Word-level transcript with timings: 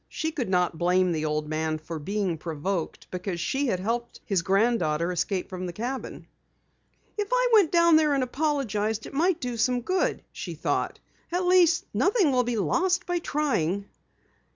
She 0.09 0.31
could 0.31 0.49
not 0.49 0.79
blame 0.79 1.11
the 1.11 1.25
old 1.25 1.47
man 1.47 1.77
for 1.77 1.99
being 1.99 2.35
provoked 2.39 3.05
because 3.11 3.39
she 3.39 3.67
had 3.67 3.79
helped 3.79 4.19
his 4.25 4.41
granddaughter 4.41 5.11
escape 5.11 5.47
from 5.47 5.67
the 5.67 5.73
cabin. 5.73 6.25
"If 7.19 7.27
I 7.31 7.49
went 7.53 7.71
down 7.71 7.97
there 7.97 8.15
and 8.15 8.23
apologized 8.23 9.05
it 9.05 9.13
might 9.13 9.39
do 9.39 9.57
some 9.57 9.81
good," 9.81 10.23
she 10.31 10.55
thought. 10.55 10.99
"At 11.31 11.45
least, 11.45 11.85
nothing 11.93 12.31
will 12.31 12.43
be 12.43 12.57
lost 12.57 13.05
by 13.05 13.19
trying." 13.19 13.85